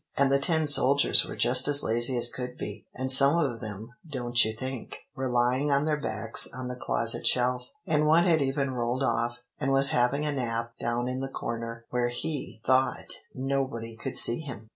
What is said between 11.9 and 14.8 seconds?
where he thought nobody could see him."